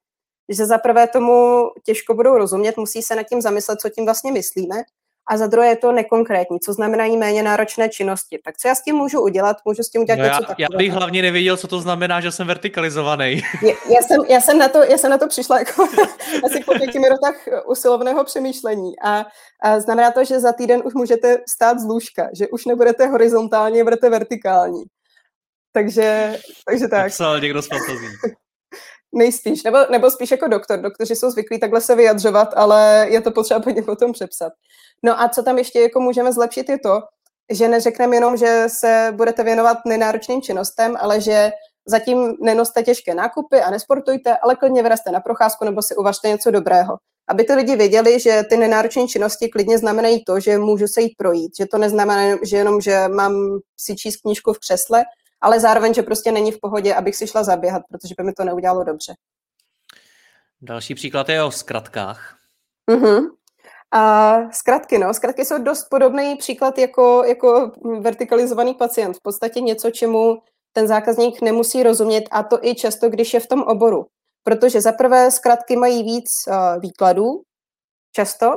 [0.49, 4.31] že za prvé tomu těžko budou rozumět, musí se nad tím zamyslet, co tím vlastně
[4.31, 4.83] myslíme
[5.29, 8.39] a za druhé je to nekonkrétní, co znamenají méně náročné činnosti.
[8.45, 9.57] Tak co já s tím můžu udělat?
[9.65, 10.69] Můžu s tím udělat no něco já, takového.
[10.71, 13.41] Já bych hlavně nevěděl, co to znamená, že jsem vertikalizovaný.
[13.61, 15.83] Já, já, jsem, já, jsem, na to, já jsem na to přišla jako
[16.45, 19.25] asi po pěti minutách usilovného přemýšlení a,
[19.63, 23.83] a znamená to, že za týden už můžete stát z lůžka, že už nebudete horizontálně,
[23.83, 24.83] budete vertikální.
[25.73, 26.37] Takže,
[26.69, 27.07] takže tak.
[27.07, 28.07] Psal někdo z fantazí.
[29.13, 30.79] Nejspíš, nebo, nebo spíš jako doktor.
[30.79, 34.53] Doktoři jsou zvyklí takhle se vyjadřovat, ale je to potřeba po potom přepsat.
[35.03, 37.01] No a co tam ještě jako můžeme zlepšit je to,
[37.51, 41.51] že neřekneme jenom, že se budete věnovat nenáročným činnostem, ale že
[41.85, 46.51] zatím nenoste těžké nákupy a nesportujte, ale klidně vyraste na procházku nebo si uvařte něco
[46.51, 46.97] dobrého.
[47.27, 51.13] Aby ty lidi věděli, že ty nenáročné činnosti klidně znamenají to, že můžu se jít
[51.17, 55.03] projít, že to neznamená, že jenom, že mám si číst knížku v křesle,
[55.41, 58.43] ale zároveň, že prostě není v pohodě, abych si šla zaběhat, protože by mi to
[58.43, 59.13] neudělalo dobře.
[60.61, 62.37] Další příklad je o zkratkách.
[62.91, 63.29] Uh-huh.
[63.93, 69.17] A zkratky, no, zkratky jsou dost podobný příklad jako, jako vertikalizovaný pacient.
[69.17, 70.41] V podstatě něco, čemu
[70.73, 74.05] ten zákazník nemusí rozumět a to i často, když je v tom oboru.
[74.43, 77.41] Protože za prvé zkratky mají víc uh, výkladů,
[78.15, 78.51] často,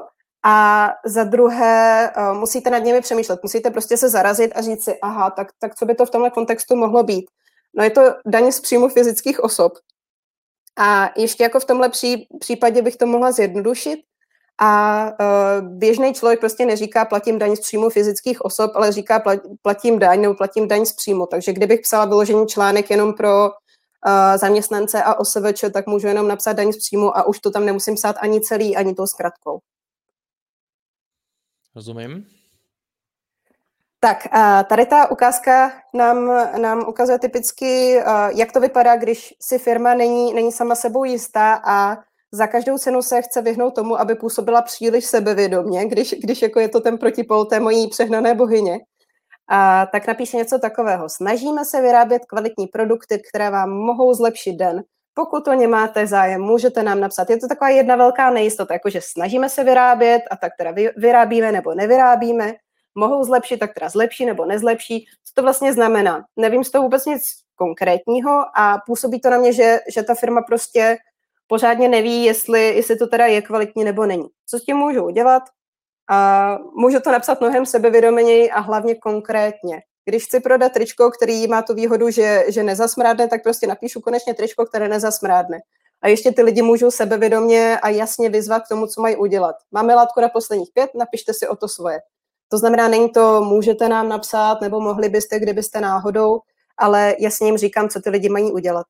[0.45, 3.43] a za druhé uh, musíte nad nimi přemýšlet.
[3.43, 6.31] Musíte prostě se zarazit a říct si, aha, tak, tak co by to v tomhle
[6.31, 7.25] kontextu mohlo být?
[7.77, 9.73] No je to daň z příjmu fyzických osob.
[10.79, 14.01] A ještě jako v tomhle pří, případě bych to mohla zjednodušit.
[14.61, 19.23] A uh, běžný člověk prostě neříká platím daň z příjmu fyzických osob, ale říká
[19.63, 21.27] platím daň nebo platím daň z příjmu.
[21.27, 23.51] Takže kdybych psala vyložený článek jenom pro uh,
[24.37, 27.95] zaměstnance a OSVČ, tak můžu jenom napsat daň z příjmu a už to tam nemusím
[27.95, 29.59] psát ani celý, ani tou zkratkou.
[31.77, 32.27] Rozumím.
[34.01, 34.29] Tak,
[34.69, 36.27] tady ta ukázka nám,
[36.61, 38.01] nám ukazuje typicky,
[38.37, 41.97] jak to vypadá, když si firma není, není sama sebou jistá a
[42.35, 46.69] za každou cenu se chce vyhnout tomu, aby působila příliš sebevědomě, když, když jako je
[46.69, 48.79] to ten protipol té mojí přehnané bohyně.
[49.49, 51.09] A tak napíše něco takového.
[51.09, 54.83] Snažíme se vyrábět kvalitní produkty, které vám mohou zlepšit den.
[55.15, 57.31] Pokud o ně máte zájem, můžete nám napsat.
[57.31, 61.75] Je to taková jedna velká nejistota, jakože snažíme se vyrábět a tak teda vyrábíme nebo
[61.75, 62.53] nevyrábíme
[62.95, 65.07] mohou zlepšit, tak teda zlepší nebo nezlepší.
[65.25, 66.25] Co to vlastně znamená?
[66.37, 67.23] Nevím z toho vůbec nic
[67.57, 70.97] konkrétního a působí to na mě, že, že ta firma prostě
[71.47, 74.29] pořádně neví, jestli, jestli to teda je kvalitní nebo není.
[74.47, 75.43] Co s tím můžu udělat?
[76.11, 79.83] A můžu to napsat mnohem sebevědoměji a hlavně konkrétně.
[80.05, 84.35] Když chci prodat tričko, který má tu výhodu, že, že nezasmrádne, tak prostě napíšu konečně
[84.35, 85.59] tričko, které nezasmrádne.
[86.03, 89.57] A ještě ty lidi můžou sebevědomě a jasně vyzvat k tomu, co mají udělat.
[89.73, 92.01] Máme látku na posledních pět, napište si o to svoje.
[92.49, 96.41] To znamená, není to můžete nám napsat, nebo mohli byste, kdybyste náhodou,
[96.79, 98.87] ale jasně jim říkám, co ty lidi mají udělat.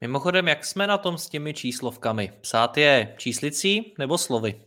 [0.00, 2.32] Mimochodem, jak jsme na tom s těmi číslovkami?
[2.40, 4.62] Psát je číslicí nebo slovy?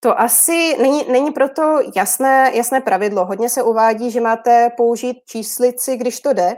[0.00, 3.24] To asi není, není proto jasné, jasné pravidlo.
[3.24, 6.54] Hodně se uvádí, že máte použít číslici, když to jde.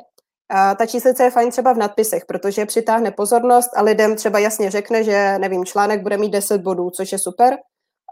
[0.50, 4.70] A ta číslice je fajn třeba v nadpisech, protože přitáhne pozornost a lidem třeba jasně
[4.70, 7.56] řekne, že nevím, článek bude mít 10 bodů, což je super.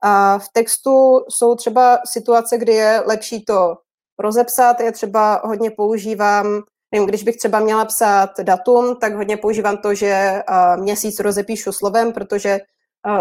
[0.02, 3.76] A v textu jsou třeba situace, kdy je lepší to
[4.18, 4.80] rozepsat.
[4.80, 6.62] Já třeba hodně používám,
[6.94, 10.42] nevím, když bych třeba měla psát datum, tak hodně používám to, že
[10.76, 12.58] měsíc rozepíšu slovem, protože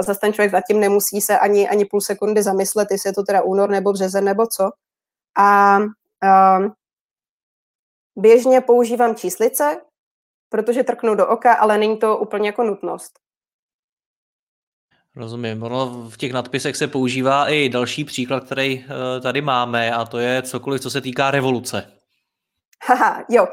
[0.02, 3.42] zase ten člověk zatím nemusí se ani, ani půl sekundy zamyslet, jestli je to teda
[3.42, 4.70] únor nebo březen nebo co.
[5.38, 6.60] A, a
[8.16, 9.82] běžně používám číslice,
[10.50, 13.20] protože trknou do oka, ale není to úplně jako nutnost.
[15.16, 15.64] Rozumím.
[15.64, 20.18] Ono v těch nadpisech se používá i další příklad, který eh, tady máme, a to
[20.18, 21.93] je cokoliv, co se týká revoluce.
[22.86, 23.48] Haha, jo.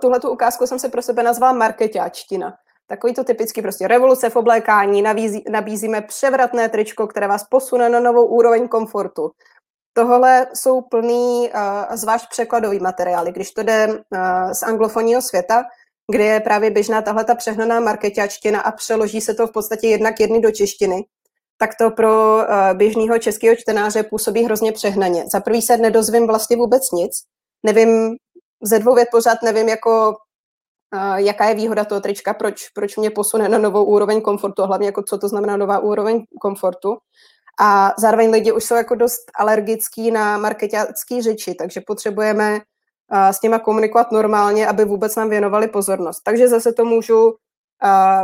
[0.00, 2.54] Tuhle tu ukázku jsem se pro sebe nazvala marketáčtina.
[2.86, 8.00] Takový to typicky prostě revoluce v oblékání, nabízí, nabízíme převratné tričko, které vás posune na
[8.00, 9.30] novou úroveň komfortu.
[9.92, 13.32] Tohle jsou plný uh, zvlášť překladový materiály.
[13.32, 15.64] Když to jde uh, z anglofonního světa,
[16.12, 20.20] kde je právě běžná tahle ta přehnaná marketačtina a přeloží se to v podstatě jednak
[20.20, 21.04] jedny do češtiny,
[21.58, 22.42] tak to pro uh,
[22.74, 25.24] běžného českého čtenáře působí hrozně přehnaně.
[25.32, 27.12] Za prvý se nedozvím vlastně vůbec nic.
[27.66, 28.16] Nevím,
[28.64, 30.16] ze dvou vět pořád nevím, jako,
[31.16, 34.86] jaká je výhoda toho trička, proč, proč mě posune na novou úroveň komfortu, a hlavně
[34.86, 36.96] jako co to znamená nová úroveň komfortu.
[37.60, 42.60] A zároveň lidi už jsou jako dost alergický na marketácké řeči, takže potřebujeme
[43.12, 46.20] s nima komunikovat normálně, aby vůbec nám věnovali pozornost.
[46.24, 47.34] Takže zase to můžu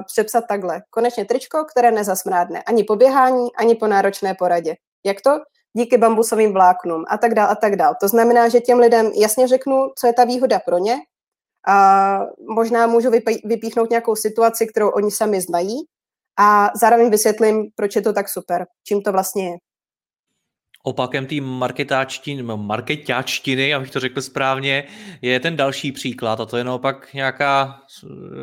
[0.07, 0.83] přepsat takhle.
[0.90, 4.74] Konečně tričko, které nezasmrádne ani po běhání, ani po náročné poradě.
[5.05, 5.31] Jak to?
[5.72, 7.94] Díky bambusovým vláknům a tak dál a tak dál.
[8.00, 10.96] To znamená, že těm lidem jasně řeknu, co je ta výhoda pro ně
[11.68, 12.18] a
[12.54, 13.11] možná můžu
[13.44, 15.76] vypíchnout nějakou situaci, kterou oni sami znají
[16.38, 19.56] a zároveň vysvětlím, proč je to tak super, čím to vlastně je.
[20.83, 21.35] Opakem té
[22.46, 24.85] marketáčtiny, abych to řekl správně,
[25.22, 27.80] je ten další příklad a to je naopak nějaká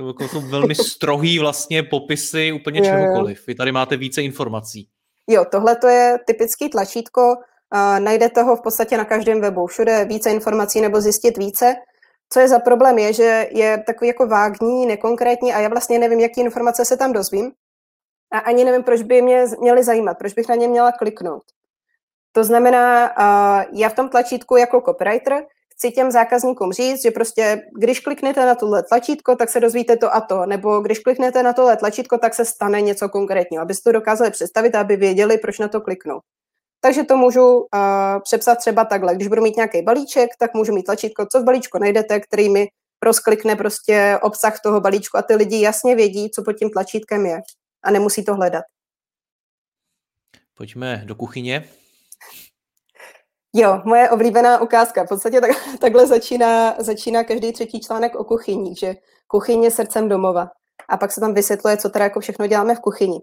[0.07, 3.47] jako velmi strohý vlastně popisy úplně čehokoliv.
[3.47, 4.87] Vy tady máte více informací.
[5.27, 10.05] Jo, tohle to je typický tlačítko, uh, najdete ho v podstatě na každém webu, všude
[10.05, 11.75] více informací nebo zjistit více.
[12.33, 16.19] Co je za problém je, že je takový jako vágní, nekonkrétní a já vlastně nevím,
[16.19, 17.51] jaký informace se tam dozvím.
[18.31, 21.43] A ani nevím, proč by mě měly zajímat, proč bych na ně měla kliknout.
[22.31, 23.13] To znamená,
[23.73, 25.45] já v tom tlačítku jako copywriter
[25.77, 30.15] chci těm zákazníkům říct, že prostě když kliknete na tohle tlačítko, tak se dozvíte to
[30.15, 33.91] a to, nebo když kliknete na tohle tlačítko, tak se stane něco konkrétního, abyste to
[33.91, 36.23] dokázali představit a aby věděli, proč na to kliknout.
[36.81, 37.67] Takže to můžu uh,
[38.23, 39.15] přepsat třeba takhle.
[39.15, 42.67] Když budu mít nějaký balíček, tak můžu mít tlačítko, co v balíčku najdete, který mi
[43.03, 47.41] rozklikne prostě obsah toho balíčku a ty lidi jasně vědí, co pod tím tlačítkem je
[47.83, 48.63] a nemusí to hledat.
[50.53, 51.69] Pojďme do kuchyně.
[53.59, 55.03] Jo, moje oblíbená ukázka.
[55.03, 58.95] V podstatě tak, takhle začíná, začíná každý třetí článek o kuchyni, že
[59.27, 60.49] kuchyně srdcem domova.
[60.89, 63.19] A pak se tam vysvětluje, co teda jako všechno děláme v kuchyni.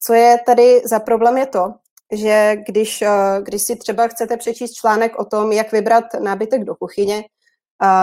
[0.00, 1.68] Co je tady za problém je to,
[2.12, 3.08] že když, eh,
[3.42, 7.24] když si třeba chcete přečíst článek o tom, jak vybrat nábytek do kuchyně,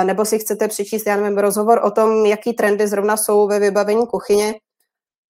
[0.03, 4.07] nebo si chcete přečíst, já nevím, rozhovor o tom, jaký trendy zrovna jsou ve vybavení
[4.07, 4.53] kuchyně,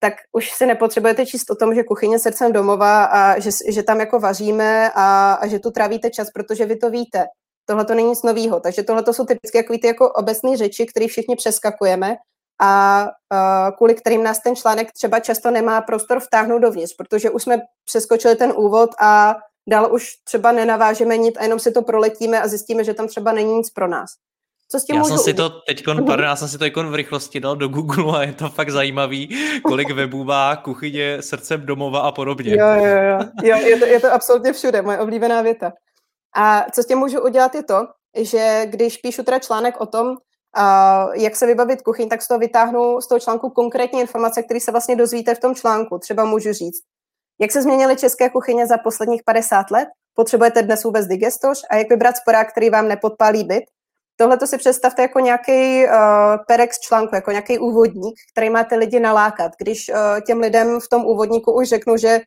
[0.00, 4.00] tak už si nepotřebujete číst o tom, že kuchyně srdcem domova a že, že tam
[4.00, 7.26] jako vaříme a, a že tu trávíte čas, protože vy to víte.
[7.66, 8.60] Tohle to není nic nového.
[8.60, 12.16] Takže tohle to jsou typicky jako, ty jako obecné řeči, které všichni přeskakujeme
[12.60, 17.42] a uh, kvůli kterým nás ten článek třeba často nemá prostor vtáhnout dovnitř, protože už
[17.42, 19.34] jsme přeskočili ten úvod a
[19.68, 23.32] dál už třeba nenavážeme nic a jenom si to proletíme a zjistíme, že tam třeba
[23.32, 24.10] není nic pro nás.
[24.72, 25.14] Co s tím já můžu...
[25.14, 28.22] jsem si to teď, pardon, já jsem si to v rychlosti dal do Google a
[28.22, 29.28] je to fakt zajímavý,
[29.62, 32.56] kolik webů má kuchyně srdcem domova a podobně.
[32.56, 33.18] Jo, jo, jo.
[33.42, 35.72] jo je, to, je to absolutně všude, moje oblíbená věta.
[36.36, 40.08] A co s tím můžu udělat je to, že když píšu teda článek o tom,
[40.08, 44.60] uh, jak se vybavit kuchyň, tak z toho vytáhnu z toho článku konkrétní informace, které
[44.60, 45.98] se vlastně dozvíte v tom článku.
[45.98, 46.82] Třeba můžu říct,
[47.40, 51.90] jak se změnily české kuchyně za posledních 50 let, potřebujete dnes vůbec digestoř a jak
[51.90, 53.64] vybrat sporák, který vám nepodpálí byt,
[54.20, 55.92] Tohle to si představte jako nějaký uh,
[56.46, 59.52] perex článku, jako nějaký úvodník, který má ty lidi nalákat.
[59.58, 62.20] Když uh, těm lidem v tom úvodníku už řeknu, že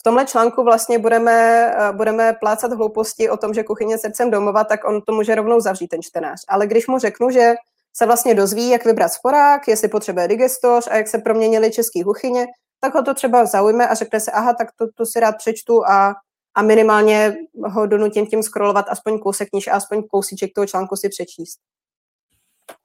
[0.00, 4.64] v tomhle článku vlastně budeme, uh, budeme plácat hlouposti o tom, že kuchyně srdcem domova,
[4.64, 6.40] tak on to může rovnou zavřít ten čtenář.
[6.48, 7.54] Ale když mu řeknu, že
[7.96, 12.46] se vlastně dozví, jak vybrat sporák, jestli potřebuje digestoř a jak se proměnily české kuchyně,
[12.80, 15.86] tak ho to třeba zaujme a řekne se, aha, tak to, to si rád přečtu
[15.86, 16.14] a
[16.58, 21.08] a minimálně ho donutím tím scrollovat aspoň kousek kníž a aspoň kousíček toho článku si
[21.08, 21.58] přečíst.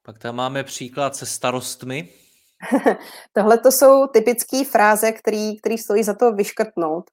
[0.03, 2.09] Pak tam máme příklad se starostmi.
[3.33, 7.03] Tohle to jsou typické fráze, které stojí za to vyškrtnout.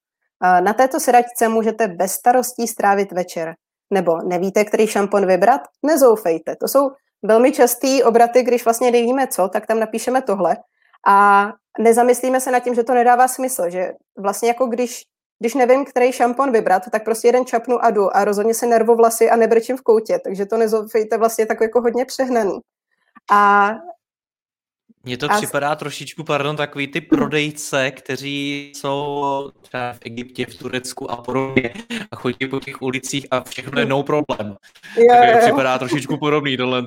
[0.40, 3.54] Na této sedačce můžete bez starostí strávit večer.
[3.90, 5.60] Nebo nevíte, který šampon vybrat?
[5.86, 6.56] Nezoufejte.
[6.56, 6.90] To jsou
[7.22, 10.56] velmi častý obraty, když vlastně nevíme co, tak tam napíšeme tohle.
[11.06, 11.46] A
[11.78, 15.09] nezamyslíme se nad tím, že to nedává smysl, že vlastně jako když
[15.40, 19.30] když nevím, který šampon vybrat, tak prostě jeden čapnu a jdu a rozhodně se nervovlasy
[19.30, 22.58] a nebrčím v koutě, takže to nezofejte vlastně tak jako hodně přehnaný.
[23.30, 23.70] A
[25.04, 25.36] mně to a...
[25.36, 31.74] připadá trošičku, pardon, takový ty prodejce, kteří jsou třeba v Egyptě, v Turecku a podobně
[32.10, 34.56] a chodí po těch ulicích a všechno je no problém.
[34.96, 35.38] Jo, tak jo.
[35.40, 36.82] připadá trošičku podobný tohle.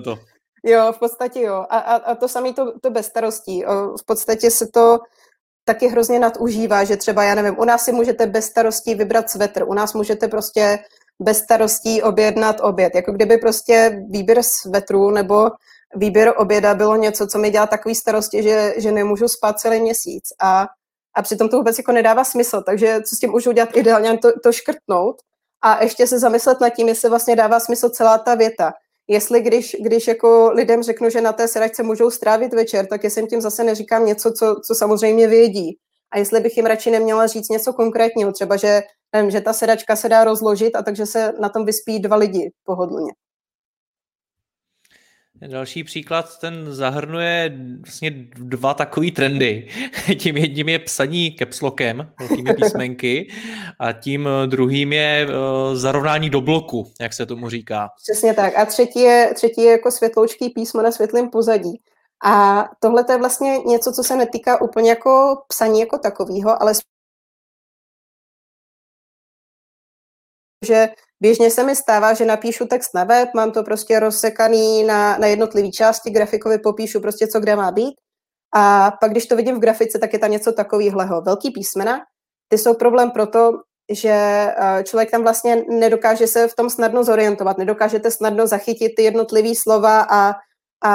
[0.65, 1.65] Jo, v podstatě jo.
[1.69, 3.63] A, a, a to samé to, to bez starostí.
[4.01, 4.99] V podstatě se to
[5.65, 9.63] taky hrozně nadužívá, že třeba, já nevím, u nás si můžete bez starostí vybrat svetr,
[9.63, 10.79] u nás můžete prostě
[11.19, 12.95] bez starostí objednat oběd.
[12.95, 15.49] Jako kdyby prostě výběr svetru nebo
[15.95, 20.23] výběr oběda bylo něco, co mi dělá takový starosti, že, že nemůžu spát celý měsíc.
[20.41, 20.67] A,
[21.15, 22.61] a přitom to vůbec jako nedává smysl.
[22.65, 25.15] Takže co s tím můžu udělat ideálně, to, to škrtnout
[25.61, 28.73] a ještě se zamyslet nad tím, jestli vlastně dává smysl celá ta věta
[29.07, 33.21] jestli když, když jako lidem řeknu, že na té sedačce můžou strávit večer, tak jestli
[33.21, 35.77] jim tím zase neříkám něco, co, co samozřejmě vědí.
[36.11, 38.81] A jestli bych jim radši neměla říct něco konkrétního, třeba, že,
[39.15, 42.51] nevím, že ta sedačka se dá rozložit a takže se na tom vyspí dva lidi
[42.63, 43.11] pohodlně.
[45.41, 49.67] Další příklad, ten zahrnuje vlastně dva takové trendy.
[50.19, 53.31] Tím jedním je psaní kepslokem, velkými písmenky,
[53.79, 57.89] a tím druhým je uh, zarovnání do bloku, jak se tomu říká.
[58.03, 58.57] Přesně tak.
[58.57, 61.81] A třetí je, třetí je jako světloučký písmo na světlém pozadí.
[62.25, 66.73] A tohle je vlastně něco, co se netýká úplně jako psaní jako takového, ale
[70.65, 70.87] že
[71.23, 75.27] Běžně se mi stává, že napíšu text na web, mám to prostě rozsekaný na, na
[75.27, 77.95] jednotlivé části, grafikovi popíšu prostě, co kde má být.
[78.55, 81.21] A pak, když to vidím v grafice, tak je tam něco takového.
[81.21, 82.01] Velký písmena,
[82.47, 83.51] ty jsou problém proto,
[83.91, 89.03] že eh, člověk tam vlastně nedokáže se v tom snadno zorientovat, nedokážete snadno zachytit ty
[89.03, 90.33] jednotlivé slova a,
[90.85, 90.93] a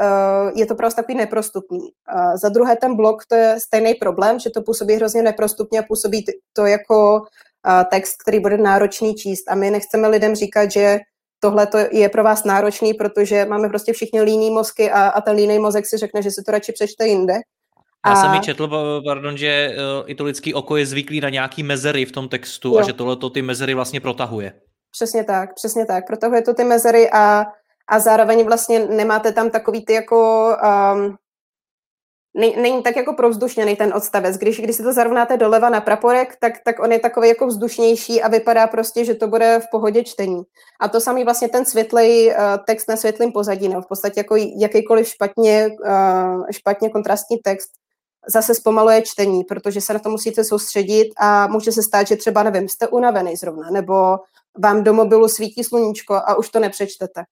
[0.00, 1.88] eh, je to prostě takový neprostupný.
[2.08, 5.88] A za druhé ten blok, to je stejný problém, že to působí hrozně neprostupně a
[5.88, 7.26] působí to jako
[7.90, 9.48] text, který bude náročný číst.
[9.48, 10.98] A my nechceme lidem říkat, že
[11.40, 15.58] tohle je pro vás náročný, protože máme prostě všichni líný mozky a, a ten líný
[15.58, 17.34] mozek si řekne, že si to radši přečte jinde.
[18.06, 18.16] Já a...
[18.16, 18.68] jsem mi četl,
[19.06, 22.78] pardon, že i to lidský oko je zvyklý na nějaký mezery v tom textu jo.
[22.78, 24.52] a že tohle to ty mezery vlastně protahuje.
[24.90, 26.06] Přesně tak, přesně tak.
[26.06, 27.44] Protahuje to ty mezery a,
[27.88, 30.48] a zároveň vlastně nemáte tam takový ty jako
[30.94, 31.16] um,
[32.36, 34.36] není tak jako provzdušněný ten odstavec.
[34.36, 38.22] Když, když si to zarovnáte doleva na praporek, tak, tak on je takový jako vzdušnější
[38.22, 40.42] a vypadá prostě, že to bude v pohodě čtení.
[40.80, 44.36] A to samý vlastně ten světlej uh, text na světlým pozadí, nebo v podstatě jako
[44.36, 47.70] jakýkoliv špatně, uh, špatně kontrastní text
[48.28, 52.42] zase zpomaluje čtení, protože se na to musíte soustředit a může se stát, že třeba,
[52.42, 54.18] nevím, jste unavený zrovna, nebo
[54.58, 57.22] vám do mobilu svítí sluníčko a už to nepřečtete.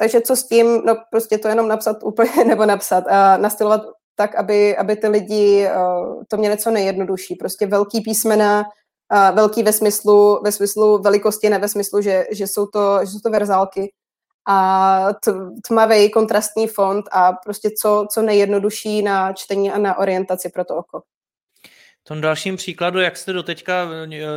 [0.00, 0.82] Takže co s tím?
[0.84, 3.82] No prostě to jenom napsat úplně, nebo napsat a nastylovat
[4.14, 7.34] tak, aby, aby ty lidi uh, to měli co nejjednodušší.
[7.34, 8.64] Prostě velký písmena,
[9.34, 13.18] velký ve smyslu, ve smyslu velikosti, ne ve smyslu, že, že, jsou, to, že jsou
[13.18, 13.92] to verzálky
[14.48, 15.08] a
[15.68, 20.76] tmavý kontrastní font a prostě co, co nejjednodušší na čtení a na orientaci pro to
[20.76, 21.02] oko.
[22.08, 23.88] Tom dalším příkladu, jak jste doteďka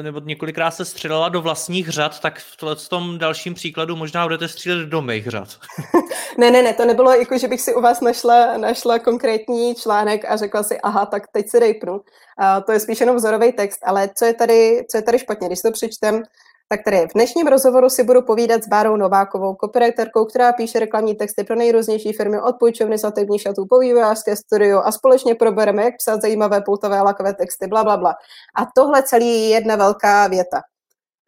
[0.01, 4.89] nebo několikrát se střelila do vlastních řad, tak v tom dalším příkladu možná budete střílet
[4.89, 5.47] do mých řad.
[6.37, 10.25] ne, ne, ne, to nebylo jako, že bych si u vás našla, našla konkrétní článek
[10.25, 12.01] a řekla si, aha, tak teď si rejpnu.
[12.37, 15.47] A to je spíš jenom vzorový text, ale co je tady, co je tady špatně,
[15.47, 16.23] když to přečtem,
[16.71, 21.15] tak tady v dnešním rozhovoru si budu povídat s Bárou Novákovou, copywriterkou, která píše reklamní
[21.15, 25.97] texty pro nejrůznější firmy od půjčovny svatebních šatů po vývojářské studio a společně probereme, jak
[25.97, 28.15] psát zajímavé pultové lakové texty, bla, bla, bla.
[28.55, 30.61] A tohle celý je jedna velká věta.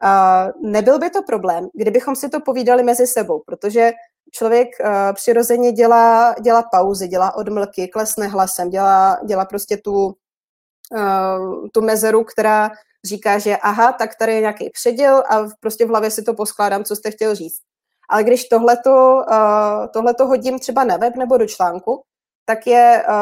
[0.02, 3.92] A nebyl by to problém, kdybychom si to povídali mezi sebou, protože
[4.32, 11.68] člověk uh, přirozeně dělá, dělá pauzy, dělá odmlky, klesne hlasem, dělá, dělá prostě tu, uh,
[11.72, 12.70] tu mezeru, která
[13.04, 16.84] říká, že aha, tak tady je nějaký předěl a prostě v hlavě si to poskládám,
[16.84, 17.60] co jste chtěl říct.
[18.08, 22.02] Ale když tohleto, uh, tohleto hodím třeba na web nebo do článku,
[22.46, 23.14] tak je uh,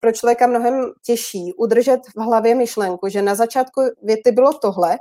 [0.00, 4.96] pro člověka mnohem těžší udržet v hlavě myšlenku, že na začátku věty bylo tohle,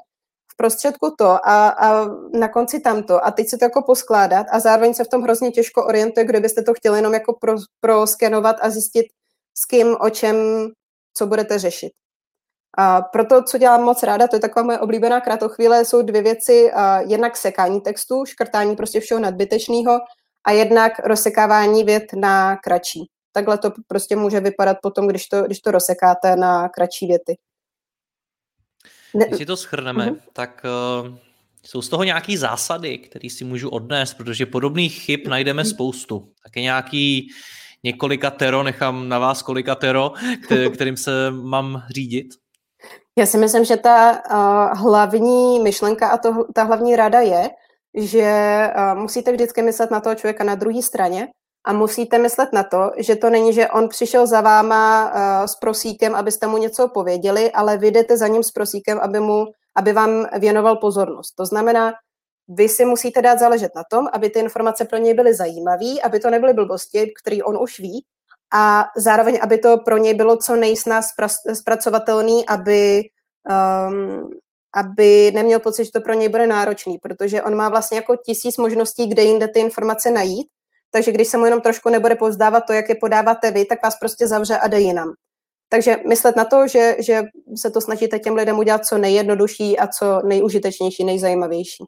[0.51, 4.59] v prostředku to a, a na konci tamto a teď se to jako poskládat a
[4.59, 8.69] zároveň se v tom hrozně těžko orientuje, kdybyste to chtěli jenom jako pro, proskenovat a
[8.69, 9.05] zjistit
[9.57, 10.35] s kým, o čem,
[11.13, 11.91] co budete řešit.
[12.77, 16.71] A proto, co dělám moc ráda, to je taková moje oblíbená kratochvíle, jsou dvě věci.
[16.71, 19.99] A jednak sekání textu, škrtání prostě všeho nadbytečného
[20.45, 23.09] a jednak rozsekávání vět na kratší.
[23.31, 27.37] Takhle to prostě může vypadat potom, když to, když to rozsekáte na kratší věty.
[29.13, 29.25] Ne...
[29.25, 30.19] Když si to schrneme, uh-huh.
[30.33, 30.65] tak
[31.03, 31.17] uh,
[31.65, 35.69] jsou z toho nějaké zásady, které si můžu odnést, protože podobných chyb najdeme mhm.
[35.69, 36.31] spoustu.
[36.43, 37.27] Taky nějaký
[37.83, 40.11] několikatero, nechám na vás kolikatero,
[40.73, 42.27] kterým se mám řídit.
[43.17, 47.49] Já si myslím, že ta uh, hlavní myšlenka a to, ta hlavní rada je,
[47.93, 51.27] že uh, musíte vždycky myslet na toho člověka na druhé straně
[51.65, 55.55] a musíte myslet na to, že to není, že on přišel za váma uh, s
[55.55, 59.45] prosíkem, abyste mu něco pověděli, ale vy jdete za ním s prosíkem, aby, mu,
[59.75, 61.35] aby vám věnoval pozornost.
[61.35, 61.93] To znamená,
[62.47, 66.19] vy si musíte dát záležet na tom, aby ty informace pro něj byly zajímavé, aby
[66.19, 68.05] to nebyly blbosti, které on už ví,
[68.53, 71.05] a zároveň, aby to pro něj bylo co nejsnáz
[71.53, 73.01] zpracovatelný, aby,
[73.89, 74.29] um,
[74.75, 78.57] aby neměl pocit, že to pro něj bude náročný, protože on má vlastně jako tisíc
[78.57, 80.47] možností, kde jinde ty informace najít,
[80.91, 83.95] takže když se mu jenom trošku nebude povzdávat to, jak je podáváte vy, tak vás
[83.99, 85.13] prostě zavře a jde jinam.
[85.69, 87.21] Takže myslet na to, že, že
[87.55, 91.83] se to snažíte těm lidem udělat co nejjednodušší a co nejužitečnější, nejzajímavější.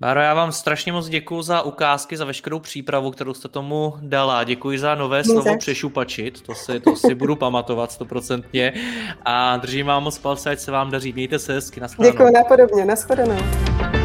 [0.00, 4.44] Báro, já vám strašně moc děkuji za ukázky, za veškerou přípravu, kterou jste tomu dala.
[4.44, 5.30] Děkuji za nové Může.
[5.30, 8.72] slovo přešupačit, to si, to si budu pamatovat stoprocentně.
[9.24, 11.12] A držím vám moc palce, ať se vám daří.
[11.12, 12.12] Mějte se hezky, nashledanou.
[12.12, 13.97] Děkuji, napodobně, nashledanou.